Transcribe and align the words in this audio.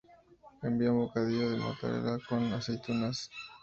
Envía 0.63 0.91
un 0.91 1.01
bocadillo 1.01 1.51
de 1.51 1.57
mortadela 1.57 2.17
con 2.27 2.51
aceitunas 2.53 3.29